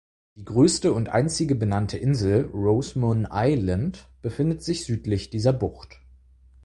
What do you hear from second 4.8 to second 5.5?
südlich